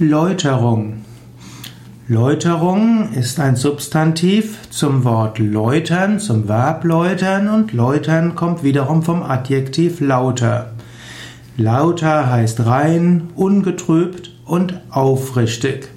Läuterung. 0.00 1.04
Läuterung 2.06 3.12
ist 3.14 3.40
ein 3.40 3.56
Substantiv 3.56 4.70
zum 4.70 5.02
Wort 5.02 5.40
läutern, 5.40 6.20
zum 6.20 6.46
Verb 6.46 6.84
läutern 6.84 7.48
und 7.48 7.72
läutern 7.72 8.36
kommt 8.36 8.62
wiederum 8.62 9.02
vom 9.02 9.24
Adjektiv 9.24 10.00
lauter. 10.00 10.70
Lauter 11.56 12.30
heißt 12.30 12.64
rein, 12.64 13.30
ungetrübt 13.34 14.30
und 14.44 14.80
aufrichtig. 14.88 15.88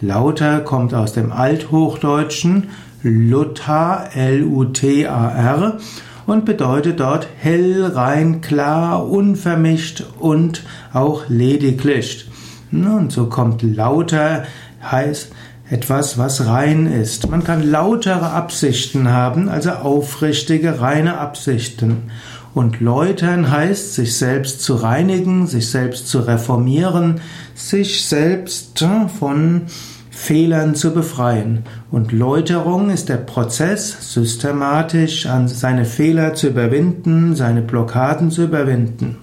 Lauter 0.00 0.60
kommt 0.60 0.94
aus 0.94 1.12
dem 1.12 1.30
Althochdeutschen 1.30 2.70
Lutar, 3.02 4.16
L-U-T-A-R 4.16 5.76
und 6.24 6.46
bedeutet 6.46 7.00
dort 7.00 7.28
hell, 7.38 7.84
rein, 7.84 8.40
klar, 8.40 9.06
unvermischt 9.06 10.04
und 10.18 10.64
auch 10.94 11.24
lediglich. 11.28 12.31
Und 12.72 13.12
so 13.12 13.26
kommt 13.26 13.62
lauter 13.62 14.44
heißt 14.82 15.30
etwas, 15.70 16.18
was 16.18 16.46
rein 16.46 16.86
ist. 16.86 17.30
Man 17.30 17.44
kann 17.44 17.62
lautere 17.62 18.30
Absichten 18.30 19.10
haben, 19.10 19.48
also 19.48 19.70
aufrichtige, 19.70 20.80
reine 20.80 21.18
Absichten. 21.18 22.10
Und 22.54 22.80
läutern 22.80 23.50
heißt, 23.50 23.94
sich 23.94 24.16
selbst 24.16 24.62
zu 24.62 24.74
reinigen, 24.74 25.46
sich 25.46 25.70
selbst 25.70 26.08
zu 26.08 26.20
reformieren, 26.20 27.20
sich 27.54 28.04
selbst 28.04 28.84
von 29.18 29.62
Fehlern 30.10 30.74
zu 30.74 30.92
befreien. 30.92 31.64
Und 31.90 32.12
Läuterung 32.12 32.90
ist 32.90 33.08
der 33.08 33.16
Prozess, 33.16 34.12
systematisch 34.12 35.26
an 35.26 35.48
seine 35.48 35.86
Fehler 35.86 36.34
zu 36.34 36.48
überwinden, 36.48 37.34
seine 37.34 37.62
Blockaden 37.62 38.30
zu 38.30 38.44
überwinden. 38.44 39.16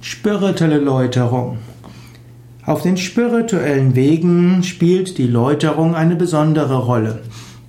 Spirituelle 0.00 0.78
Läuterung. 0.78 1.58
Auf 2.68 2.82
den 2.82 2.98
spirituellen 2.98 3.94
Wegen 3.94 4.62
spielt 4.62 5.16
die 5.16 5.26
Läuterung 5.26 5.94
eine 5.94 6.16
besondere 6.16 6.76
Rolle. 6.76 7.20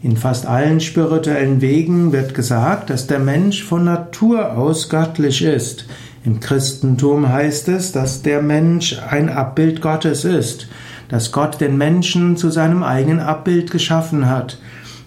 In 0.03 0.17
fast 0.17 0.45
allen 0.45 0.81
spirituellen 0.81 1.61
Wegen 1.61 2.11
wird 2.11 2.33
gesagt, 2.33 2.89
dass 2.89 3.07
der 3.07 3.19
Mensch 3.19 3.63
von 3.63 3.85
Natur 3.85 4.57
aus 4.57 4.89
göttlich 4.89 5.41
ist. 5.41 5.85
Im 6.25 6.41
Christentum 6.41 7.29
heißt 7.29 7.69
es, 7.69 7.93
dass 7.93 8.23
der 8.23 8.41
Mensch 8.41 8.99
ein 9.09 9.29
Abbild 9.29 9.81
Gottes 9.81 10.25
ist, 10.25 10.67
dass 11.07 11.31
Gott 11.31 11.61
den 11.61 11.77
Menschen 11.77 12.35
zu 12.35 12.49
seinem 12.49 12.83
eigenen 12.83 13.21
Abbild 13.21 13.71
geschaffen 13.71 14.29
hat. 14.29 14.57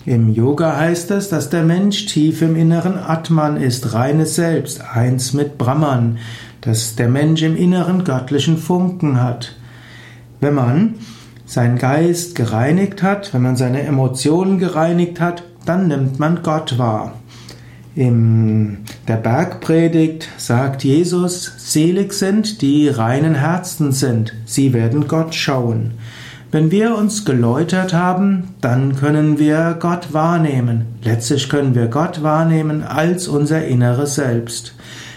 Im 0.07 0.33
Yoga 0.33 0.75
heißt 0.75 1.11
es, 1.11 1.29
dass 1.29 1.51
der 1.51 1.65
Mensch 1.65 2.07
tief 2.07 2.41
im 2.41 2.57
inneren 2.57 2.97
Atman 2.97 3.59
ist, 3.59 3.93
reines 3.93 4.37
Selbst, 4.37 4.81
eins 4.81 5.35
mit 5.35 5.59
Brahman, 5.59 6.17
dass 6.63 6.97
der 6.97 7.11
Mensch 7.11 7.43
im 7.43 7.57
inneren 7.57 8.05
göttlichen 8.05 8.57
Funken 8.57 9.23
hat. 9.23 9.55
Wenn 10.43 10.55
man 10.55 10.95
seinen 11.47 11.79
Geist 11.79 12.35
gereinigt 12.35 13.01
hat, 13.01 13.33
wenn 13.33 13.43
man 13.43 13.55
seine 13.55 13.83
Emotionen 13.83 14.59
gereinigt 14.59 15.21
hat, 15.21 15.45
dann 15.67 15.87
nimmt 15.87 16.19
man 16.19 16.43
Gott 16.43 16.79
wahr. 16.79 17.12
In 17.95 18.79
der 19.07 19.19
Bergpredigt 19.19 20.29
sagt 20.39 20.83
Jesus, 20.83 21.53
selig 21.59 22.13
sind, 22.13 22.61
die 22.61 22.89
reinen 22.89 23.37
Herzen 23.37 23.93
sind, 23.93 24.35
sie 24.45 24.73
werden 24.73 25.07
Gott 25.07 25.33
schauen. 25.37 25.93
Wenn 26.51 26.73
wir 26.73 26.97
uns 26.97 27.25
geläutert 27.25 27.95
haben, 27.95 28.48
dann 28.61 28.97
können 28.97 29.39
wir 29.39 29.77
Gott 29.79 30.13
wahrnehmen. 30.13 30.87
Letztlich 31.05 31.48
können 31.48 31.77
wir 31.77 31.87
Gott 31.87 32.25
wahrnehmen 32.25 32.83
als 32.83 33.29
unser 33.29 33.65
inneres 33.65 34.17
Selbst. 34.17 34.75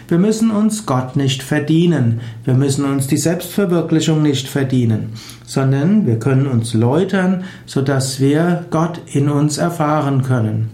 Wir 0.07 0.19
müssen 0.19 0.51
uns 0.51 0.85
Gott 0.85 1.15
nicht 1.15 1.41
verdienen, 1.41 2.21
wir 2.43 2.53
müssen 2.53 2.85
uns 2.85 3.07
die 3.07 3.17
Selbstverwirklichung 3.17 4.21
nicht 4.21 4.47
verdienen, 4.47 5.13
sondern 5.45 6.05
wir 6.05 6.19
können 6.19 6.45
uns 6.45 6.75
läutern, 6.75 7.45
sodass 7.65 8.19
wir 8.19 8.65
Gott 8.69 9.01
in 9.11 9.29
uns 9.29 9.57
erfahren 9.57 10.21
können. 10.21 10.69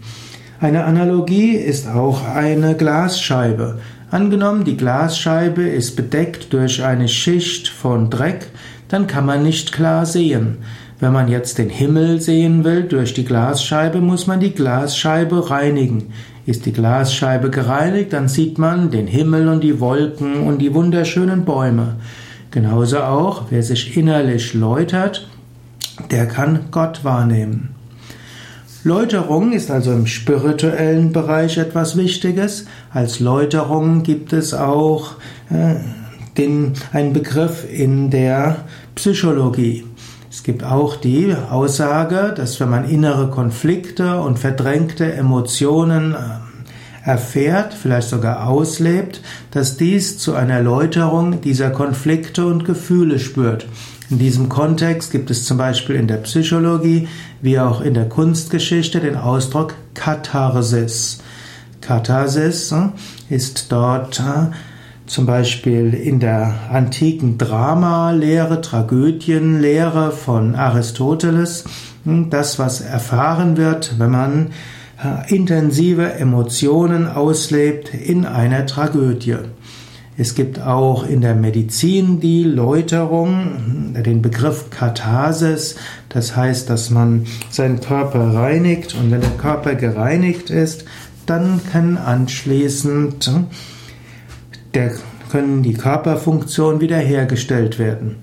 Eine 0.60 0.84
Analogie 0.84 1.52
ist 1.56 1.88
auch 1.88 2.28
eine 2.28 2.76
Glasscheibe. 2.76 3.80
Angenommen, 4.12 4.66
die 4.66 4.76
Glasscheibe 4.76 5.64
ist 5.64 5.96
bedeckt 5.96 6.52
durch 6.52 6.84
eine 6.84 7.08
Schicht 7.08 7.70
von 7.70 8.10
Dreck, 8.10 8.48
dann 8.90 9.08
kann 9.08 9.26
man 9.26 9.44
nicht 9.44 9.72
klar 9.72 10.06
sehen. 10.06 10.58
Wenn 11.00 11.14
man 11.14 11.30
jetzt 11.30 11.58
den 11.58 11.70
Himmel 11.70 12.22
sehen 12.22 12.64
will 12.64 12.84
durch 12.84 13.14
die 13.14 13.26
Glasscheibe, 13.26 14.02
muss 14.02 14.28
man 14.28 14.40
die 14.40 14.52
Glasscheibe 14.52 15.50
reinigen. 15.50 16.12
Ist 16.46 16.66
die 16.66 16.74
Glasscheibe 16.74 17.50
gereinigt, 17.50 18.14
dann 18.14 18.28
sieht 18.28 18.58
man 18.58 18.90
den 18.90 19.08
Himmel 19.08 19.48
und 19.48 19.62
die 19.62 19.80
Wolken 19.80 20.48
und 20.48 20.60
die 20.60 20.74
wunderschönen 20.74 21.46
Bäume. 21.46 21.98
Genauso 22.50 23.00
auch, 23.00 23.46
wer 23.50 23.64
sich 23.64 23.96
innerlich 23.96 24.54
läutert, 24.54 25.30
der 26.10 26.26
kann 26.28 26.66
Gott 26.72 27.04
wahrnehmen. 27.04 27.76
Läuterung 28.84 29.52
ist 29.52 29.70
also 29.70 29.92
im 29.92 30.08
spirituellen 30.08 31.14
Bereich 31.14 31.58
etwas 31.58 31.96
Wichtiges. 31.96 32.66
Als 32.92 33.20
Läuterung 33.20 34.02
gibt 34.02 34.34
es 34.34 34.56
auch 34.56 35.12
äh, 35.52 35.76
den, 36.38 36.74
einen 36.92 37.14
Begriff 37.14 37.66
in 37.72 38.10
der 38.10 38.66
Psychologie. 38.96 39.86
Es 40.32 40.44
gibt 40.44 40.64
auch 40.64 40.96
die 40.96 41.36
Aussage, 41.36 42.34
dass 42.34 42.58
wenn 42.62 42.70
man 42.70 42.88
innere 42.88 43.30
Konflikte 43.30 44.22
und 44.22 44.40
verdrängte 44.40 45.12
Emotionen 45.12 46.14
äh, 46.14 46.18
erfährt, 47.04 47.74
vielleicht 47.74 48.08
sogar 48.08 48.48
auslebt, 48.48 49.22
dass 49.52 49.76
dies 49.76 50.18
zu 50.20 50.34
einer 50.34 50.54
Erläuterung 50.54 51.42
dieser 51.42 51.70
Konflikte 51.70 52.46
und 52.46 52.64
Gefühle 52.64 53.20
spürt. 53.20 53.68
In 54.10 54.20
diesem 54.20 54.48
Kontext 54.48 55.12
gibt 55.12 55.32
es 55.32 55.44
zum 55.44 55.58
Beispiel 55.58 55.98
in 55.98 56.08
der 56.08 56.18
Psychologie 56.18 57.10
wie 57.42 57.60
auch 57.60 57.82
in 57.82 57.94
der 57.94 58.08
Kunstgeschichte 58.08 59.02
den 59.02 59.18
Ausdruck 59.18 59.76
Katharsis. 59.96 61.22
Katharsis 61.82 62.72
äh, 62.72 62.88
ist 63.36 63.70
dort 63.70 64.22
äh, 64.22 64.56
zum 65.12 65.26
Beispiel 65.26 65.94
in 65.94 66.22
der 66.22 66.54
antiken 66.72 67.38
Drama-Lehre, 67.38 68.62
Tragödienlehre 68.62 70.12
von 70.12 70.56
Aristoteles, 70.56 71.66
hm, 72.06 72.30
das, 72.30 72.60
was 72.60 72.80
erfahren 72.80 73.58
wird, 73.58 74.00
wenn 74.00 74.10
man 74.10 74.48
äh, 75.04 75.36
intensive 75.36 76.14
Emotionen 76.14 77.10
auslebt 77.10 77.94
in 77.94 78.26
einer 78.26 78.66
Tragödie. 78.66 79.36
Es 80.18 80.34
gibt 80.34 80.62
auch 80.62 81.06
in 81.06 81.20
der 81.20 81.36
Medizin 81.36 82.22
die 82.22 82.46
Läuterung, 82.46 83.94
hm, 83.94 84.04
den 84.04 84.22
Begriff 84.22 84.70
Katharsis, 84.70 85.76
das 86.08 86.38
heißt, 86.38 86.70
dass 86.70 86.90
man 86.90 87.26
seinen 87.50 87.82
Körper 87.82 88.34
reinigt 88.34 88.96
und 88.96 89.12
wenn 89.12 89.20
der 89.20 89.32
Körper 89.32 89.76
gereinigt 89.76 90.50
ist, 90.50 90.86
dann 91.26 91.60
kann 91.70 91.98
anschließend 91.98 93.26
hm, 93.26 93.48
der, 94.74 94.92
können 95.32 95.64
die 95.64 95.74
Körperfunktionen 95.74 96.82
wiederhergestellt 96.82 97.80
werden. 97.80 98.18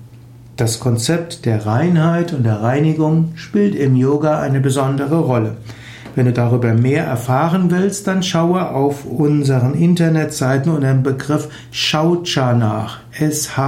Das 0.57 0.79
Konzept 0.79 1.45
der 1.45 1.65
Reinheit 1.65 2.33
und 2.33 2.43
der 2.43 2.61
Reinigung 2.61 3.31
spielt 3.35 3.75
im 3.75 3.95
Yoga 3.95 4.41
eine 4.41 4.59
besondere 4.59 5.19
Rolle. 5.19 5.55
Wenn 6.15 6.25
du 6.25 6.33
darüber 6.33 6.73
mehr 6.73 7.05
erfahren 7.05 7.71
willst, 7.71 8.07
dann 8.07 8.23
schaue 8.23 8.71
auf 8.71 9.05
unseren 9.05 9.73
Internetseiten 9.73 10.71
unter 10.73 10.91
dem 10.91 11.01
Begriff 11.01 11.47
Shaucha 11.71 12.53
nach. 12.53 12.99
S-H-A-U-C-H-A. 13.17 13.65